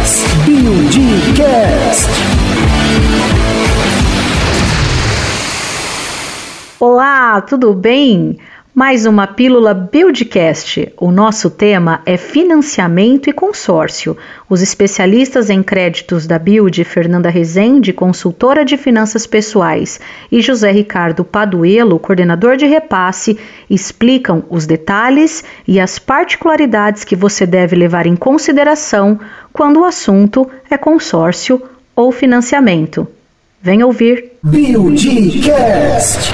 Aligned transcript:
Buildcast. 0.00 0.24
Buildcast. 0.46 2.08
Olá, 6.78 7.42
tudo 7.42 7.74
bem? 7.74 8.38
Mais 8.72 9.04
uma 9.04 9.26
pílula 9.26 9.74
Buildcast. 9.74 10.92
O 10.96 11.10
nosso 11.10 11.50
tema 11.50 12.00
é 12.06 12.16
financiamento 12.16 13.28
e 13.28 13.32
consórcio. 13.32 14.16
Os 14.48 14.62
especialistas 14.62 15.50
em 15.50 15.60
créditos 15.60 16.24
da 16.24 16.38
Build, 16.38 16.84
Fernanda 16.84 17.28
Rezende, 17.28 17.92
consultora 17.92 18.64
de 18.64 18.76
finanças 18.76 19.26
pessoais, 19.26 19.98
e 20.30 20.40
José 20.40 20.70
Ricardo 20.70 21.24
Paduelo, 21.24 21.98
coordenador 21.98 22.56
de 22.56 22.64
repasse, 22.66 23.36
explicam 23.68 24.44
os 24.48 24.66
detalhes 24.66 25.42
e 25.66 25.80
as 25.80 25.98
particularidades 25.98 27.02
que 27.02 27.16
você 27.16 27.44
deve 27.44 27.74
levar 27.74 28.06
em 28.06 28.14
consideração 28.14 29.18
quando 29.52 29.80
o 29.80 29.84
assunto 29.84 30.48
é 30.70 30.78
consórcio 30.78 31.60
ou 31.96 32.12
financiamento. 32.12 33.04
Vem 33.60 33.82
ouvir. 33.82 34.30
Buildcast. 34.44 36.30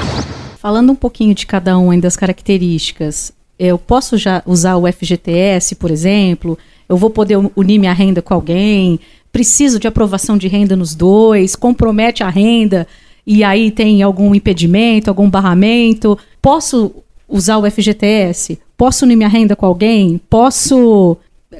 Falando 0.67 0.91
um 0.91 0.95
pouquinho 0.95 1.33
de 1.33 1.47
cada 1.47 1.77
uma 1.77 1.97
das 1.97 2.17
características, 2.17 3.31
eu 3.57 3.77
posso 3.77 4.17
já 4.17 4.43
usar 4.45 4.75
o 4.75 4.85
FGTS, 4.85 5.75
por 5.75 5.89
exemplo? 5.89 6.59
Eu 6.89 6.97
vou 6.97 7.09
poder 7.09 7.37
unir 7.55 7.79
minha 7.79 7.93
renda 7.93 8.21
com 8.21 8.33
alguém? 8.33 8.99
Preciso 9.31 9.79
de 9.79 9.87
aprovação 9.87 10.37
de 10.37 10.49
renda 10.49 10.75
nos 10.75 10.93
dois? 10.93 11.55
Compromete 11.55 12.21
a 12.21 12.27
renda 12.27 12.85
e 13.25 13.45
aí 13.45 13.71
tem 13.71 14.03
algum 14.03 14.35
impedimento, 14.35 15.09
algum 15.09 15.29
barramento? 15.29 16.19
Posso 16.41 16.93
usar 17.29 17.59
o 17.59 17.71
FGTS? 17.71 18.59
Posso 18.75 19.05
unir 19.05 19.15
minha 19.15 19.29
renda 19.29 19.55
com 19.55 19.65
alguém? 19.65 20.19
Posso 20.29 21.15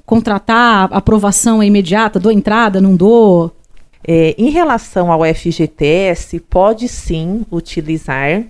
contratar 0.05 0.89
aprovação 0.91 1.63
imediata? 1.63 2.19
Dou 2.19 2.29
entrada? 2.29 2.81
Não 2.81 2.93
dou? 2.93 3.55
É, 4.05 4.35
em 4.37 4.49
relação 4.49 5.09
ao 5.09 5.23
FGTS, 5.23 6.41
pode 6.41 6.89
sim 6.89 7.45
utilizar 7.49 8.43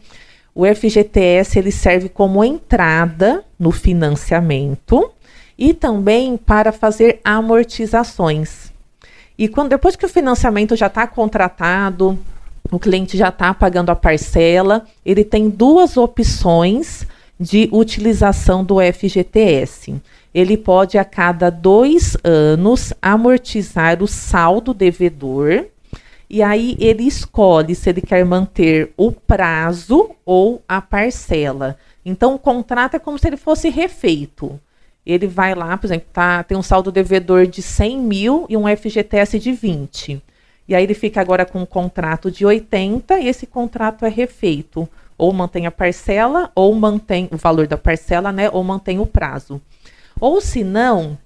o 0.58 0.66
FGTS 0.66 1.59
ele 1.59 1.72
serve 1.72 2.09
como 2.09 2.44
entrada 2.44 3.44
no 3.59 3.72
financiamento 3.72 5.11
e 5.55 5.72
também 5.72 6.36
para 6.36 6.72
fazer 6.72 7.22
amortizações. 7.23 8.72
E 9.38 9.47
quando 9.47 9.69
depois 9.69 9.95
que 9.95 10.08
o 10.08 10.09
financiamento 10.09 10.75
já 10.75 10.88
está 10.88 11.05
contratado, 11.05 12.17
o 12.72 12.80
cliente 12.80 13.16
já 13.16 13.30
está 13.30 13.53
pagando 13.53 13.91
a 13.91 13.95
parcela, 13.95 14.83
ele 15.05 15.23
tem 15.23 15.47
duas 15.47 15.95
opções 15.95 17.05
de 17.39 17.69
utilização 17.71 18.64
do 18.64 18.77
FGTS. 18.81 19.94
Ele 20.33 20.58
pode, 20.58 20.97
a 20.97 21.05
cada 21.05 21.52
dois 21.52 22.17
anos, 22.23 22.95
amortizar 22.99 24.02
o 24.02 24.08
saldo 24.08 24.73
devedor 24.73 25.66
e 26.30 26.44
aí 26.44 26.75
ele 26.80 27.03
escolhe 27.03 27.73
se 27.73 27.89
ele 27.89 28.02
quer 28.02 28.25
manter 28.25 28.94
o 28.97 29.11
prazo 29.11 30.11
ou 30.25 30.61
a 30.67 30.81
parcela. 30.81 31.78
Então 32.06 32.36
o 32.36 32.39
contrato 32.39 32.95
é 32.95 33.00
como 33.00 33.17
se 33.17 33.28
ele 33.28 33.38
fosse 33.38 33.70
refeito. 33.70 34.59
Ele 35.05 35.25
vai 35.25 35.55
lá, 35.55 35.78
por 35.78 35.88
exemplo, 35.88 36.08
tá, 36.11 36.44
tem 36.44 36.58
um 36.58 36.61
saldo 36.61 36.92
devedor 36.92 37.48
de 37.48 37.61
100 37.61 37.98
mil 37.98 38.45
e 38.50 38.58
um 38.58 38.67
FGTS 38.67 39.39
de 39.39 39.53
20. 39.53 40.22
E 40.67 40.75
aí 40.75 40.83
ele 40.83 40.94
fica 40.94 41.22
agora 41.22 41.45
com 41.45 41.61
um 41.61 41.66
contrato 41.66 42.30
de 42.30 42.45
80 42.45 43.20
e 43.20 43.28
esse 43.28 43.48
contrato 43.48 44.05
é 44.05 44.09
refeito. 44.09 44.88
Ou 45.17 45.31
mantém 45.31 45.66
a 45.66 45.72
parcela, 45.72 46.52
ou 46.53 46.75
mantém 46.75 47.30
o 47.31 47.38
valor 47.38 47.67
da 47.67 47.78
parcela, 47.78 48.33
né? 48.33 48.50
Ou 48.52 48.64
mantém 48.64 49.00
o 49.00 49.05
prazo. 49.05 49.61
Ou 50.20 50.42
se 50.42 50.64
não, 50.64 51.17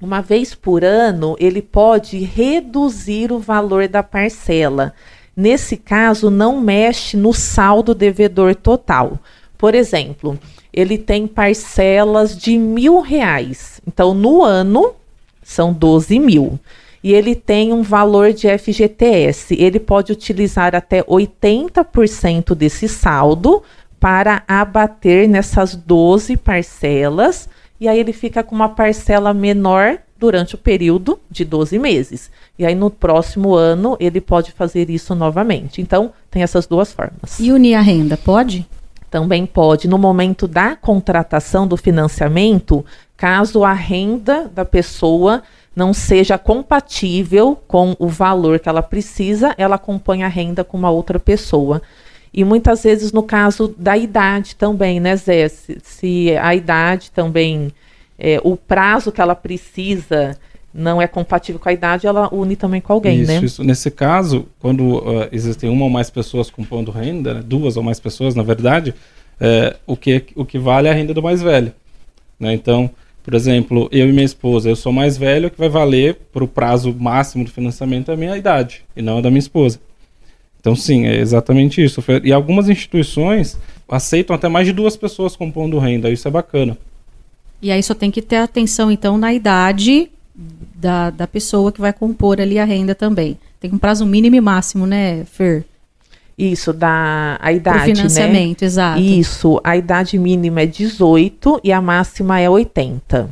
uma 0.00 0.20
vez 0.20 0.54
por 0.54 0.84
ano, 0.84 1.36
ele 1.40 1.60
pode 1.60 2.18
reduzir 2.18 3.32
o 3.32 3.40
valor 3.40 3.88
da 3.88 4.02
parcela. 4.02 4.94
Nesse 5.36 5.76
caso, 5.76 6.30
não 6.30 6.60
mexe 6.60 7.16
no 7.16 7.32
saldo 7.32 7.94
devedor 7.94 8.54
total. 8.54 9.18
Por 9.56 9.74
exemplo, 9.74 10.38
ele 10.72 10.98
tem 10.98 11.26
parcelas 11.26 12.36
de 12.36 12.56
mil 12.56 13.00
reais. 13.00 13.80
Então, 13.86 14.14
no 14.14 14.44
ano, 14.44 14.94
são 15.42 15.72
12 15.72 16.18
mil. 16.20 16.60
E 17.02 17.12
ele 17.12 17.34
tem 17.34 17.72
um 17.72 17.82
valor 17.82 18.32
de 18.32 18.46
FGTS. 18.56 19.54
Ele 19.58 19.80
pode 19.80 20.12
utilizar 20.12 20.76
até 20.76 21.02
80% 21.02 22.54
desse 22.54 22.88
saldo 22.88 23.62
para 23.98 24.44
abater 24.46 25.28
nessas 25.28 25.74
12 25.74 26.36
parcelas 26.36 27.48
e 27.80 27.88
aí 27.88 27.98
ele 27.98 28.12
fica 28.12 28.42
com 28.42 28.54
uma 28.54 28.68
parcela 28.68 29.32
menor 29.32 29.98
durante 30.18 30.54
o 30.56 30.58
período 30.58 31.18
de 31.30 31.44
12 31.44 31.78
meses. 31.78 32.30
E 32.58 32.66
aí 32.66 32.74
no 32.74 32.90
próximo 32.90 33.54
ano 33.54 33.96
ele 34.00 34.20
pode 34.20 34.52
fazer 34.52 34.90
isso 34.90 35.14
novamente. 35.14 35.80
Então, 35.80 36.12
tem 36.30 36.42
essas 36.42 36.66
duas 36.66 36.92
formas. 36.92 37.38
E 37.38 37.52
unir 37.52 37.74
a 37.74 37.80
renda, 37.80 38.16
pode? 38.16 38.66
Também 39.10 39.46
pode. 39.46 39.88
No 39.88 39.96
momento 39.96 40.46
da 40.48 40.76
contratação 40.76 41.66
do 41.66 41.76
financiamento, 41.76 42.84
caso 43.16 43.64
a 43.64 43.72
renda 43.72 44.50
da 44.52 44.64
pessoa 44.64 45.42
não 45.74 45.94
seja 45.94 46.36
compatível 46.36 47.56
com 47.68 47.94
o 48.00 48.08
valor 48.08 48.58
que 48.58 48.68
ela 48.68 48.82
precisa, 48.82 49.54
ela 49.56 49.76
acompanha 49.76 50.26
a 50.26 50.28
renda 50.28 50.64
com 50.64 50.76
uma 50.76 50.90
outra 50.90 51.20
pessoa. 51.20 51.80
E 52.32 52.44
muitas 52.44 52.82
vezes 52.82 53.12
no 53.12 53.22
caso 53.22 53.74
da 53.76 53.96
idade 53.96 54.54
também, 54.56 55.00
né, 55.00 55.16
Zé? 55.16 55.48
Se, 55.48 55.78
se 55.82 56.36
a 56.36 56.54
idade 56.54 57.10
também, 57.10 57.72
é, 58.18 58.40
o 58.44 58.56
prazo 58.56 59.10
que 59.10 59.20
ela 59.20 59.34
precisa 59.34 60.36
não 60.72 61.00
é 61.00 61.06
compatível 61.06 61.60
com 61.60 61.68
a 61.68 61.72
idade, 61.72 62.06
ela 62.06 62.32
une 62.32 62.54
também 62.54 62.80
com 62.80 62.92
alguém, 62.92 63.20
isso, 63.20 63.32
né? 63.32 63.40
Isso. 63.42 63.64
Nesse 63.64 63.90
caso, 63.90 64.46
quando 64.60 64.98
uh, 64.98 65.28
existem 65.32 65.68
uma 65.68 65.84
ou 65.84 65.90
mais 65.90 66.10
pessoas 66.10 66.50
compondo 66.50 66.90
renda, 66.90 67.34
né, 67.34 67.42
duas 67.44 67.76
ou 67.76 67.82
mais 67.82 67.98
pessoas, 67.98 68.34
na 68.34 68.42
verdade, 68.42 68.94
é, 69.40 69.76
o, 69.86 69.96
que, 69.96 70.26
o 70.36 70.44
que 70.44 70.58
vale 70.58 70.88
é 70.88 70.90
a 70.90 70.94
renda 70.94 71.14
do 71.14 71.22
mais 71.22 71.42
velho. 71.42 71.72
Né? 72.38 72.52
Então, 72.52 72.90
por 73.22 73.34
exemplo, 73.34 73.88
eu 73.90 74.08
e 74.08 74.12
minha 74.12 74.24
esposa, 74.24 74.68
eu 74.68 74.76
sou 74.76 74.92
mais 74.92 75.16
velho, 75.18 75.48
o 75.48 75.50
que 75.50 75.58
vai 75.58 75.68
valer 75.68 76.14
para 76.32 76.44
o 76.44 76.48
prazo 76.48 76.94
máximo 76.98 77.44
do 77.44 77.50
financiamento 77.50 78.10
é 78.10 78.14
a 78.14 78.16
minha 78.16 78.36
idade, 78.36 78.84
e 78.96 79.02
não 79.02 79.18
a 79.18 79.20
da 79.20 79.30
minha 79.30 79.38
esposa. 79.38 79.80
Então, 80.68 80.76
sim, 80.76 81.06
é 81.06 81.18
exatamente 81.18 81.82
isso. 81.82 82.04
E 82.22 82.30
algumas 82.30 82.68
instituições 82.68 83.56
aceitam 83.88 84.36
até 84.36 84.48
mais 84.48 84.66
de 84.66 84.72
duas 84.74 84.98
pessoas 84.98 85.34
compondo 85.34 85.78
renda, 85.78 86.10
isso 86.10 86.28
é 86.28 86.30
bacana. 86.30 86.76
E 87.62 87.70
aí 87.72 87.82
só 87.82 87.94
tem 87.94 88.10
que 88.10 88.20
ter 88.20 88.36
atenção, 88.36 88.90
então, 88.90 89.16
na 89.16 89.32
idade 89.32 90.10
da, 90.74 91.08
da 91.08 91.26
pessoa 91.26 91.72
que 91.72 91.80
vai 91.80 91.92
compor 91.92 92.38
ali 92.38 92.58
a 92.58 92.66
renda 92.66 92.94
também. 92.94 93.38
Tem 93.58 93.72
um 93.72 93.78
prazo 93.78 94.04
mínimo 94.04 94.36
e 94.36 94.40
máximo, 94.42 94.86
né, 94.86 95.24
Fer? 95.24 95.64
Isso, 96.36 96.70
da 96.72 97.38
a 97.40 97.50
idade, 97.50 97.78
Pro 97.78 97.96
financiamento, 97.96 98.60
né? 98.60 98.66
exato. 98.66 99.00
Isso, 99.00 99.60
a 99.64 99.74
idade 99.74 100.18
mínima 100.18 100.60
é 100.60 100.66
18 100.66 101.60
e 101.64 101.72
a 101.72 101.80
máxima 101.80 102.38
é 102.38 102.48
80. 102.48 103.28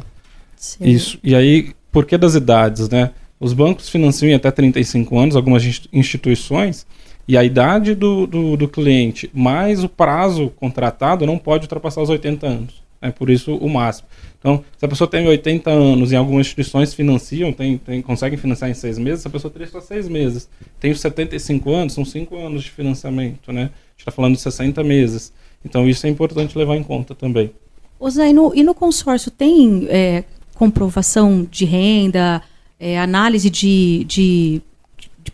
Sim. 0.57 0.85
Isso, 0.85 1.19
e 1.23 1.35
aí, 1.35 1.75
por 1.93 2.07
que 2.07 2.17
das 2.17 2.35
idades, 2.35 2.89
né? 2.89 3.11
Os 3.39 3.53
bancos 3.53 3.89
financiam 3.89 4.31
em 4.31 4.35
até 4.35 4.51
35 4.51 5.19
anos, 5.19 5.37
algumas 5.37 5.63
instituições, 5.93 6.87
e 7.29 7.37
a 7.37 7.45
idade 7.45 7.95
do, 7.95 8.27
do, 8.27 8.57
do, 8.57 8.69
cliente 8.69 9.31
mais 9.35 9.83
o 9.83 9.89
prazo 9.89 10.51
contratado 10.57 11.27
não 11.27 11.39
pode 11.39 11.65
ultrapassar 11.65 12.01
os 12.01 12.09
80 12.09 12.47
anos. 12.47 12.87
É 13.03 13.11
por 13.11 13.29
isso 13.29 13.55
o 13.57 13.69
máximo. 13.69 14.09
Então, 14.39 14.65
se 14.79 14.85
a 14.85 14.89
pessoa 14.89 15.09
tem 15.09 15.27
80 15.27 15.71
anos 15.71 16.13
e 16.13 16.17
algumas 16.17 16.47
instituições 16.47 16.95
financiam, 16.95 17.53
tem, 17.53 17.79
tem, 17.79 18.01
conseguem 18.01 18.39
financiar 18.39 18.71
em 18.71 18.75
seis 18.75 18.97
meses, 18.97 19.27
a 19.27 19.31
pessoa 19.31 19.51
teria 19.51 19.67
só 19.67 19.81
seis 19.81 20.09
meses. 20.09 20.49
Tem 20.81 20.93
os 20.93 21.01
75 21.01 21.75
anos, 21.75 21.93
são 21.93 22.05
cinco 22.05 22.37
anos 22.39 22.63
de 22.63 22.71
financiamento, 22.71 23.53
né? 23.53 23.63
A 23.63 23.65
gente 23.65 23.99
está 23.99 24.13
falando 24.13 24.35
de 24.35 24.41
60 24.41 24.83
meses. 24.85 25.33
Então, 25.65 25.89
isso 25.89 26.07
é 26.07 26.11
importante 26.11 26.57
levar 26.57 26.77
em 26.77 26.83
conta 26.83 27.15
também. 27.15 27.53
Ô 27.99 28.09
Zé, 28.09 28.31
e 28.31 28.33
no, 28.33 28.55
e 28.55 28.63
no 28.63 28.75
consórcio 28.75 29.31
tem 29.31 29.87
é, 29.91 30.25
comprovação 30.55 31.47
de 31.51 31.65
renda, 31.65 32.43
é, 32.79 32.99
análise 32.99 33.51
de, 33.51 34.05
de 34.05 34.63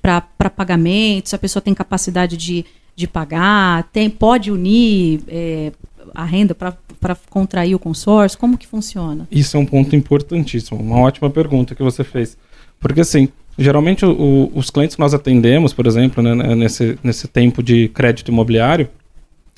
para 0.00 0.50
pagamento, 0.50 1.28
se 1.28 1.34
a 1.34 1.38
pessoa 1.38 1.62
tem 1.62 1.74
capacidade 1.74 2.36
de, 2.36 2.64
de 2.96 3.06
pagar, 3.06 3.84
tem, 3.92 4.08
pode 4.08 4.50
unir 4.50 5.20
é, 5.28 5.72
a 6.14 6.24
renda 6.24 6.54
para 6.54 7.16
contrair 7.30 7.74
o 7.74 7.78
consórcio? 7.78 8.38
Como 8.38 8.58
que 8.58 8.66
funciona? 8.66 9.26
Isso 9.30 9.56
é 9.56 9.60
um 9.60 9.66
ponto 9.66 9.94
importantíssimo, 9.94 10.80
uma 10.80 10.98
ótima 10.98 11.30
pergunta 11.30 11.74
que 11.74 11.82
você 11.82 12.02
fez. 12.02 12.36
Porque 12.80 13.00
assim, 13.00 13.28
geralmente 13.56 14.04
o, 14.04 14.50
os 14.54 14.70
clientes 14.70 14.96
que 14.96 15.00
nós 15.00 15.14
atendemos, 15.14 15.72
por 15.72 15.86
exemplo, 15.86 16.22
né, 16.22 16.34
né, 16.34 16.54
nesse, 16.54 16.98
nesse 17.02 17.28
tempo 17.28 17.62
de 17.62 17.88
crédito 17.88 18.30
imobiliário, 18.30 18.88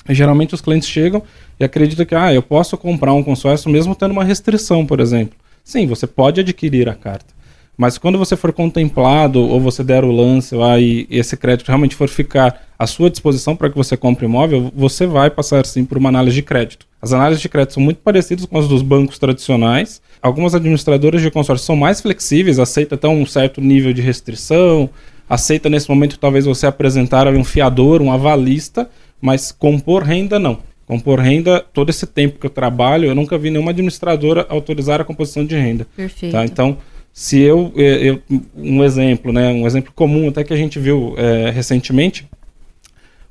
geralmente 0.09 0.53
os 0.53 0.61
clientes 0.61 0.87
chegam 0.87 1.23
e 1.59 1.63
acreditam 1.63 2.05
que 2.05 2.13
ah, 2.13 2.33
eu 2.33 2.43
posso 2.43 2.77
comprar 2.77 3.13
um 3.13 3.23
consórcio 3.23 3.71
mesmo 3.71 3.95
tendo 3.95 4.11
uma 4.11 4.23
restrição, 4.23 4.85
por 4.85 4.99
exemplo. 4.99 5.35
Sim, 5.63 5.87
você 5.87 6.05
pode 6.05 6.41
adquirir 6.41 6.87
a 6.87 6.93
carta. 6.93 7.34
Mas 7.77 7.97
quando 7.97 8.17
você 8.17 8.35
for 8.35 8.53
contemplado 8.53 9.41
ou 9.41 9.59
você 9.59 9.83
der 9.83 10.03
o 10.03 10.11
lance 10.11 10.55
lá 10.55 10.79
e 10.79 11.05
esse 11.09 11.35
crédito 11.35 11.67
realmente 11.67 11.95
for 11.95 12.07
ficar 12.07 12.63
à 12.79 12.87
sua 12.87 13.09
disposição 13.09 13.55
para 13.55 13.69
que 13.69 13.75
você 13.75 13.97
compre 13.97 14.25
imóvel, 14.25 14.71
você 14.75 15.05
vai 15.05 15.29
passar 15.29 15.65
sim 15.65 15.83
por 15.83 15.97
uma 15.97 16.09
análise 16.09 16.35
de 16.35 16.41
crédito. 16.41 16.85
As 17.01 17.13
análises 17.13 17.41
de 17.41 17.49
crédito 17.49 17.73
são 17.73 17.83
muito 17.83 17.97
parecidas 17.97 18.45
com 18.45 18.57
as 18.57 18.67
dos 18.67 18.81
bancos 18.81 19.19
tradicionais. 19.19 20.01
Algumas 20.21 20.55
administradoras 20.55 21.21
de 21.21 21.29
consórcio 21.29 21.65
são 21.65 21.75
mais 21.75 22.01
flexíveis, 22.01 22.59
aceita 22.59 22.95
até 22.95 23.07
um 23.07 23.25
certo 23.25 23.61
nível 23.61 23.93
de 23.93 24.01
restrição, 24.01 24.89
aceita 25.29 25.69
nesse 25.69 25.89
momento 25.89 26.17
talvez 26.17 26.45
você 26.45 26.65
apresentar 26.65 27.27
um 27.27 27.43
fiador, 27.43 28.01
um 28.01 28.11
avalista, 28.11 28.89
mas 29.21 29.51
compor 29.51 30.03
renda 30.03 30.39
não. 30.39 30.59
Compor 30.87 31.19
renda, 31.19 31.65
todo 31.73 31.89
esse 31.89 32.05
tempo 32.05 32.39
que 32.39 32.45
eu 32.45 32.49
trabalho, 32.49 33.05
eu 33.05 33.15
nunca 33.15 33.37
vi 33.37 33.49
nenhuma 33.49 33.71
administradora 33.71 34.45
autorizar 34.49 35.01
a 35.01 35.03
composição 35.03 35.43
de 35.43 35.55
renda. 35.55 35.87
Perfeito. 35.95 36.31
Tá? 36.31 36.45
Então, 36.45 36.77
se 37.17 37.39
eu, 37.39 37.71
eh, 37.77 38.09
eu, 38.09 38.21
um 38.53 38.83
exemplo, 38.83 39.31
né, 39.31 39.47
um 39.47 39.65
exemplo 39.65 39.89
comum 39.95 40.27
até 40.27 40.43
que 40.43 40.51
a 40.51 40.57
gente 40.57 40.77
viu 40.77 41.15
é, 41.17 41.49
recentemente, 41.49 42.27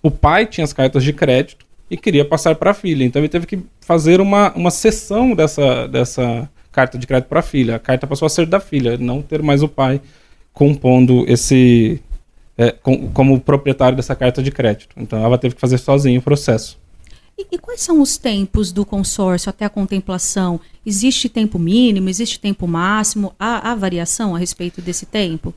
o 0.02 0.10
pai 0.10 0.46
tinha 0.46 0.64
as 0.64 0.72
cartas 0.72 1.04
de 1.04 1.12
crédito 1.12 1.66
e 1.90 1.98
queria 1.98 2.24
passar 2.24 2.54
para 2.54 2.70
a 2.70 2.74
filha, 2.74 3.04
então 3.04 3.20
ele 3.20 3.28
teve 3.28 3.44
que 3.44 3.58
fazer 3.82 4.22
uma, 4.22 4.54
uma 4.54 4.70
sessão 4.70 5.34
dessa, 5.34 5.86
dessa 5.86 6.48
carta 6.72 6.96
de 6.96 7.06
crédito 7.06 7.28
para 7.28 7.40
a 7.40 7.42
filha. 7.42 7.76
A 7.76 7.78
carta 7.78 8.06
passou 8.06 8.24
a 8.24 8.30
ser 8.30 8.46
da 8.46 8.58
filha, 8.58 8.96
não 8.96 9.20
ter 9.20 9.42
mais 9.42 9.62
o 9.62 9.68
pai 9.68 10.00
compondo 10.50 11.26
esse 11.28 12.00
é, 12.56 12.70
com, 12.70 13.10
como 13.10 13.38
proprietário 13.38 13.96
dessa 13.96 14.16
carta 14.16 14.42
de 14.42 14.50
crédito. 14.50 14.96
Então 14.96 15.22
ela 15.22 15.36
teve 15.36 15.56
que 15.56 15.60
fazer 15.60 15.76
sozinho 15.76 16.20
o 16.20 16.22
processo. 16.22 16.78
E, 17.36 17.46
e, 17.50 17.58
quais 17.58 17.80
são 17.80 18.00
os 18.00 18.16
tempos 18.16 18.70
do 18.70 18.84
consórcio 18.84 19.50
até 19.50 19.64
a 19.64 19.70
contemplação? 19.70 20.60
Existe 20.86 21.28
tempo 21.28 21.58
mínimo? 21.58 22.08
Existe 22.08 22.38
tempo 22.38 22.66
máximo? 22.66 23.34
Há, 23.38 23.70
há 23.70 23.74
variação 23.74 24.34
a 24.34 24.38
respeito 24.38 24.80
desse 24.80 25.04
tempo? 25.04 25.52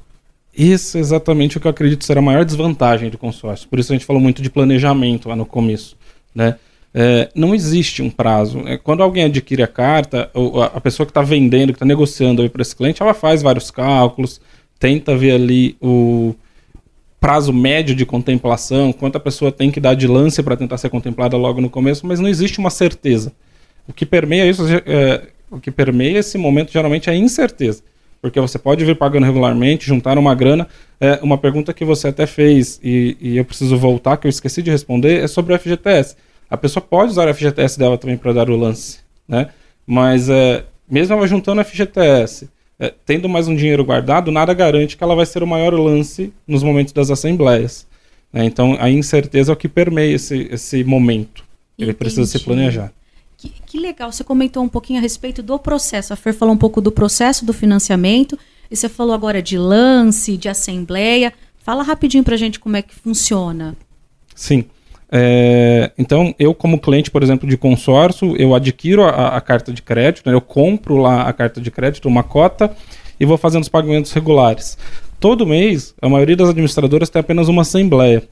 Isso 0.57 0.97
é 0.97 0.99
exatamente 0.99 1.57
o 1.57 1.59
que 1.59 1.67
eu 1.67 1.71
acredito 1.71 2.03
ser 2.03 2.17
a 2.17 2.21
maior 2.21 2.43
desvantagem 2.43 3.11
do 3.11 3.17
consórcio. 3.17 3.69
Por 3.69 3.77
isso 3.77 3.93
a 3.93 3.95
gente 3.95 4.05
falou 4.05 4.21
muito 4.21 4.41
de 4.41 4.49
planejamento 4.49 5.29
lá 5.29 5.35
no 5.35 5.45
começo. 5.45 5.95
Né? 6.33 6.55
É, 6.91 7.29
não 7.35 7.53
existe 7.53 8.01
um 8.01 8.09
prazo. 8.09 8.67
É, 8.67 8.75
quando 8.75 9.03
alguém 9.03 9.25
adquire 9.25 9.61
a 9.61 9.67
carta, 9.67 10.31
a 10.73 10.81
pessoa 10.81 11.05
que 11.05 11.11
está 11.11 11.21
vendendo, 11.21 11.67
que 11.67 11.75
está 11.75 11.85
negociando 11.85 12.49
para 12.49 12.63
esse 12.63 12.75
cliente, 12.75 13.03
ela 13.03 13.13
faz 13.13 13.43
vários 13.43 13.69
cálculos, 13.69 14.41
tenta 14.79 15.15
ver 15.15 15.33
ali 15.33 15.77
o, 15.79 16.33
prazo 17.19 17.51
médio 17.51 17.95
de 17.95 18.05
contemplação, 18.05 18.93
quanto 18.93 19.15
a 19.15 19.19
pessoa 19.19 19.51
tem 19.51 19.71
que 19.71 19.79
dar 19.79 19.95
de 19.95 20.07
lance 20.07 20.43
para 20.43 20.55
tentar 20.55 20.77
ser 20.77 20.89
contemplada 20.89 21.35
logo 21.35 21.59
no 21.59 21.69
começo, 21.69 22.05
mas 22.05 22.19
não 22.19 22.27
existe 22.27 22.59
uma 22.59 22.69
certeza. 22.69 23.33
O 23.87 23.93
que 23.93 24.05
permeia 24.05 24.45
isso, 24.45 24.63
é, 24.85 25.27
o 25.49 25.59
que 25.59 25.71
permeia 25.71 26.19
esse 26.19 26.37
momento 26.37 26.71
geralmente 26.71 27.09
é 27.09 27.13
a 27.13 27.15
incerteza, 27.15 27.81
porque 28.21 28.39
você 28.39 28.59
pode 28.59 28.83
vir 28.85 28.95
pagando 28.95 29.25
regularmente, 29.25 29.87
juntar 29.87 30.17
uma 30.17 30.35
grana. 30.35 30.67
É, 30.99 31.19
uma 31.21 31.37
pergunta 31.37 31.73
que 31.73 31.85
você 31.85 32.09
até 32.09 32.25
fez 32.25 32.79
e, 32.83 33.17
e 33.19 33.37
eu 33.37 33.45
preciso 33.45 33.77
voltar, 33.77 34.17
que 34.17 34.27
eu 34.27 34.29
esqueci 34.29 34.61
de 34.61 34.71
responder, 34.71 35.23
é 35.23 35.27
sobre 35.27 35.53
o 35.53 35.59
FGTS. 35.59 36.15
A 36.49 36.57
pessoa 36.57 36.83
pode 36.83 37.11
usar 37.11 37.27
o 37.27 37.33
FGTS 37.33 37.77
dela 37.77 37.97
também 37.97 38.17
para 38.17 38.33
dar 38.33 38.49
o 38.49 38.55
lance, 38.55 38.99
né? 39.27 39.49
Mas 39.85 40.29
é, 40.29 40.65
mesmo 40.89 41.15
ela 41.15 41.27
juntando 41.27 41.63
FGTS, 41.63 42.49
é, 42.79 42.93
tendo 43.05 43.27
mais 43.27 43.47
um 43.47 43.55
dinheiro 43.55 43.83
guardado, 43.83 44.31
nada 44.31 44.53
garante 44.53 44.95
que 44.95 45.03
ela 45.03 45.15
vai 45.15 45.25
ser 45.25 45.41
o 45.41 45.47
maior 45.47 45.73
lance 45.73 46.31
nos 46.47 46.63
momentos 46.63 46.93
das 46.93 47.09
assembleias. 47.09 47.87
Né? 48.31 48.45
Então, 48.45 48.77
a 48.79 48.89
incerteza 48.89 49.51
é 49.51 49.53
o 49.53 49.57
que 49.57 49.67
permeia 49.67 50.15
esse, 50.15 50.47
esse 50.51 50.83
momento. 50.83 51.43
Ele 51.77 51.91
Entendi. 51.91 51.97
precisa 51.97 52.25
se 52.25 52.39
planejar. 52.39 52.91
Que, 53.37 53.49
que, 53.65 53.79
legal, 53.79 54.11
você 54.11 54.23
comentou 54.23 54.63
um 54.63 54.69
pouquinho 54.69 54.99
a 54.99 55.01
respeito 55.01 55.43
do 55.43 55.57
processo. 55.59 56.11
A 56.11 56.15
Fer 56.15 56.33
falou 56.33 56.53
um 56.53 56.57
pouco 56.57 56.81
do 56.81 56.91
processo 56.91 57.45
do 57.45 57.53
financiamento, 57.53 58.37
e 58.69 58.75
você 58.75 58.89
falou 58.89 59.13
agora 59.13 59.41
de 59.41 59.57
lance, 59.57 60.35
de 60.37 60.49
assembleia. 60.49 61.31
Fala 61.57 61.83
rapidinho 61.83 62.23
para 62.23 62.33
a 62.33 62.37
gente 62.37 62.59
como 62.59 62.75
é 62.75 62.81
que 62.81 62.95
funciona. 62.95 63.75
Sim. 64.35 64.65
É, 65.09 65.91
então, 65.97 66.35
eu 66.37 66.53
como 66.53 66.79
cliente, 66.79 67.09
por 67.09 67.23
exemplo, 67.23 67.47
de 67.47 67.57
consórcio, 67.57 68.35
eu 68.37 68.53
adquiro 68.53 69.03
a, 69.03 69.37
a, 69.37 69.41
carta 69.41 69.71
de 69.71 69.81
crédito, 69.81 70.27
né, 70.27 70.33
eu 70.33 70.41
compro 70.41 70.97
lá 70.97 71.23
a 71.23 71.33
carta 71.33 71.61
de 71.61 71.71
crédito, 71.71 72.07
uma 72.07 72.23
cota, 72.23 72.71
e 73.19 73.25
vou 73.25 73.37
fazendo 73.37 73.63
os 73.63 73.69
pagamentos 73.69 74.11
regulares. 74.11 74.77
Todo 75.19 75.47
mês, 75.47 75.95
a 76.01 76.09
maioria 76.09 76.35
das 76.35 76.49
administradoras 76.49 77.09
tem 77.09 77.19
apenas 77.19 77.47
uma 77.47 77.61
assembleia. 77.63 78.23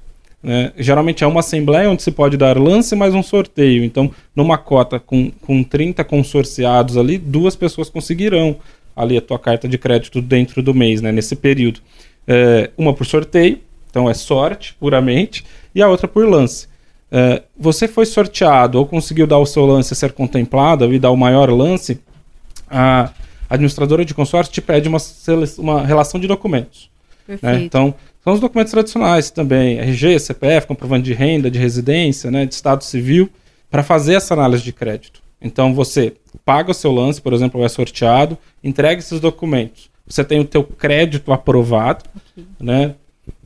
Né? 0.43 0.71
Geralmente 0.77 1.23
é 1.23 1.27
uma 1.27 1.39
assembleia 1.39 1.89
onde 1.89 2.03
se 2.03 2.11
pode 2.11 2.37
dar 2.37 2.59
lance 2.59 2.95
mais 2.95 3.15
um 3.15 3.23
sorteio. 3.23 3.83
Então, 3.83 4.11
numa 4.35 4.57
cota 4.57 4.99
com, 4.99 5.31
com 5.41 5.63
30 5.63 6.03
consorciados 6.03 6.97
ali, 6.97 7.17
duas 7.17 7.55
pessoas 7.55 7.89
conseguirão 7.89 8.57
ali 8.95 9.17
a 9.17 9.21
tua 9.21 9.39
carta 9.39 9.67
de 9.67 9.77
crédito 9.77 10.21
dentro 10.21 10.61
do 10.61 10.73
mês, 10.73 11.01
né, 11.01 11.11
nesse 11.11 11.35
período. 11.35 11.79
É, 12.27 12.69
uma 12.77 12.93
por 12.93 13.05
sorteio, 13.05 13.59
então 13.95 14.09
é 14.09 14.13
sorte 14.13 14.75
puramente, 14.77 15.45
e 15.73 15.81
a 15.81 15.87
outra 15.87 16.05
por 16.05 16.27
lance. 16.27 16.67
É, 17.09 17.43
você 17.57 17.87
foi 17.87 18.05
sorteado 18.05 18.77
ou 18.77 18.85
conseguiu 18.85 19.25
dar 19.25 19.37
o 19.37 19.45
seu 19.45 19.65
lance 19.65 19.93
a 19.93 19.95
ser 19.95 20.11
contemplado 20.11 20.93
e 20.93 20.99
dar 20.99 21.11
o 21.11 21.15
maior 21.15 21.49
lance, 21.49 22.01
a 22.69 23.11
administradora 23.49 24.03
de 24.03 24.13
consórcio 24.13 24.53
te 24.53 24.61
pede 24.61 24.89
uma, 24.89 24.97
uma 25.57 25.85
relação 25.85 26.19
de 26.19 26.27
documentos. 26.27 26.89
Né? 27.41 27.61
Então, 27.63 27.95
são 28.21 28.33
os 28.33 28.41
documentos 28.41 28.71
tradicionais 28.71 29.31
também, 29.31 29.79
RG, 29.79 30.19
CPF, 30.19 30.67
comprovante 30.67 31.05
de 31.05 31.13
renda, 31.13 31.49
de 31.49 31.57
residência, 31.57 32.29
né, 32.29 32.45
de 32.45 32.53
estado 32.53 32.83
civil, 32.83 33.29
para 33.71 33.81
fazer 33.81 34.15
essa 34.15 34.33
análise 34.33 34.63
de 34.63 34.73
crédito. 34.73 35.21
Então, 35.39 35.73
você 35.73 36.13
paga 36.43 36.71
o 36.71 36.73
seu 36.73 36.91
lance, 36.91 37.21
por 37.21 37.31
exemplo, 37.31 37.63
é 37.63 37.69
sorteado, 37.69 38.37
entrega 38.61 38.99
esses 38.99 39.21
documentos. 39.21 39.89
Você 40.05 40.23
tem 40.23 40.39
o 40.39 40.45
teu 40.45 40.63
crédito 40.63 41.31
aprovado, 41.31 42.03
okay. 42.33 42.45
né? 42.59 42.95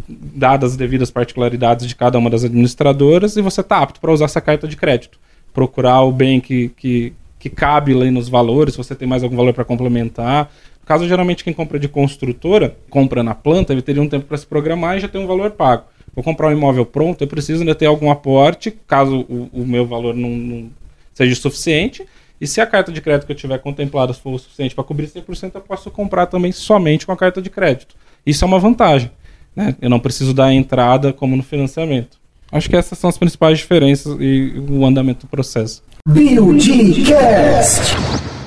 Dadas 0.07 0.71
as 0.71 0.77
devidas 0.77 1.11
particularidades 1.11 1.85
de 1.85 1.95
cada 1.95 2.17
uma 2.17 2.29
das 2.29 2.43
administradoras, 2.43 3.35
e 3.37 3.41
você 3.41 3.61
está 3.61 3.79
apto 3.79 3.99
para 3.99 4.11
usar 4.11 4.25
essa 4.25 4.41
carta 4.41 4.67
de 4.67 4.75
crédito. 4.75 5.19
Procurar 5.53 6.01
o 6.01 6.11
bem 6.11 6.39
que, 6.39 6.69
que, 6.69 7.13
que 7.37 7.49
cabe 7.49 7.93
ali 7.93 8.11
nos 8.11 8.29
valores, 8.29 8.73
se 8.73 8.77
você 8.77 8.95
tem 8.95 9.07
mais 9.07 9.23
algum 9.23 9.35
valor 9.35 9.53
para 9.53 9.65
complementar. 9.65 10.51
No 10.81 10.87
caso, 10.87 11.07
geralmente, 11.07 11.43
quem 11.43 11.53
compra 11.53 11.79
de 11.79 11.87
construtora, 11.87 12.75
compra 12.89 13.21
na 13.21 13.35
planta, 13.35 13.71
ele 13.71 13.81
teria 13.81 14.01
um 14.01 14.09
tempo 14.09 14.25
para 14.25 14.37
se 14.37 14.47
programar 14.47 14.97
e 14.97 14.99
já 14.99 15.07
tem 15.07 15.21
um 15.21 15.27
valor 15.27 15.51
pago. 15.51 15.83
Vou 16.15 16.23
comprar 16.23 16.47
um 16.47 16.51
imóvel 16.51 16.85
pronto, 16.85 17.23
eu 17.23 17.27
preciso 17.27 17.61
ainda 17.61 17.75
ter 17.75 17.85
algum 17.85 18.09
aporte, 18.09 18.71
caso 18.87 19.25
o, 19.29 19.49
o 19.53 19.65
meu 19.65 19.85
valor 19.85 20.15
não, 20.15 20.29
não 20.29 20.69
seja 21.13 21.35
suficiente. 21.35 22.05
E 22.41 22.47
se 22.47 22.61
a 22.61 22.65
carta 22.65 22.91
de 22.91 23.01
crédito 23.01 23.25
que 23.25 23.33
eu 23.33 23.35
tiver 23.35 23.57
contemplada 23.59 24.13
for 24.13 24.33
o 24.33 24.39
suficiente 24.39 24.73
para 24.73 24.83
cobrir 24.83 25.07
100%, 25.07 25.51
eu 25.55 25.61
posso 25.61 25.91
comprar 25.91 26.25
também 26.25 26.51
somente 26.51 27.05
com 27.05 27.11
a 27.11 27.17
carta 27.17 27.41
de 27.41 27.49
crédito. 27.49 27.95
Isso 28.25 28.43
é 28.43 28.47
uma 28.47 28.59
vantagem. 28.59 29.11
Né? 29.55 29.75
Eu 29.81 29.89
não 29.89 29.99
preciso 29.99 30.33
dar 30.33 30.45
a 30.45 30.53
entrada 30.53 31.11
como 31.13 31.35
no 31.35 31.43
financiamento. 31.43 32.17
Acho 32.51 32.69
que 32.69 32.75
essas 32.75 32.97
são 32.97 33.09
as 33.09 33.17
principais 33.17 33.59
diferenças 33.59 34.17
e 34.19 34.53
o 34.69 34.85
andamento 34.85 35.25
do 35.25 35.29
processo. 35.29 35.83
Buildcast. 36.07 37.95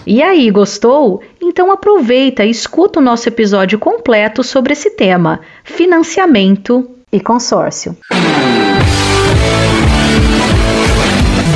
E 0.05 0.21
aí, 0.21 0.51
gostou? 0.51 1.23
Então 1.41 1.71
aproveita 1.71 2.45
e 2.45 2.51
escuta 2.51 2.99
o 2.99 3.03
nosso 3.03 3.29
episódio 3.29 3.79
completo 3.79 4.43
sobre 4.43 4.73
esse 4.73 4.91
tema: 4.91 5.41
financiamento 5.63 6.91
e 7.13 7.21
consórcio. 7.21 7.97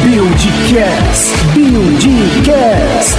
Buildcast. 0.04 1.34
Buildcast. 1.54 3.16